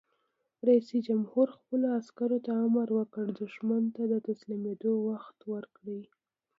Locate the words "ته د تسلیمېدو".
3.95-4.91